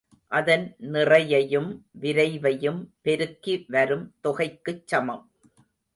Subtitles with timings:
[0.27, 0.75] அதன்
[0.79, 1.85] நிறையையும்
[2.01, 5.31] விரைவையும் பெருக்கி வரும் தொகைக்குச் சமம்.